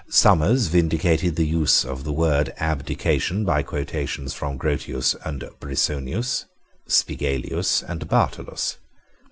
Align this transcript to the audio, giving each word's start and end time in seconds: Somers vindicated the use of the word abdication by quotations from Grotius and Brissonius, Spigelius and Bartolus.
Somers 0.09 0.65
vindicated 0.65 1.35
the 1.35 1.45
use 1.45 1.85
of 1.85 2.05
the 2.05 2.11
word 2.11 2.55
abdication 2.57 3.45
by 3.45 3.61
quotations 3.61 4.33
from 4.33 4.57
Grotius 4.57 5.13
and 5.23 5.47
Brissonius, 5.59 6.45
Spigelius 6.87 7.83
and 7.87 8.07
Bartolus. 8.07 8.77